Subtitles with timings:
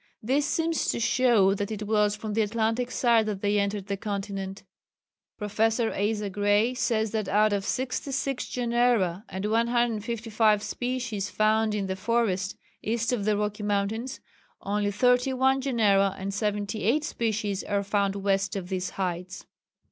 [0.23, 3.97] This seems to show that it was from the Atlantic side that they entered the
[3.97, 4.63] continent.
[5.37, 11.95] Professor Asa Gray says that out of 66 genera and 155 species found in the
[11.95, 14.19] forest east of the Rocky Mountains,
[14.61, 19.45] only 31 genera and 78 species are found west of these heights.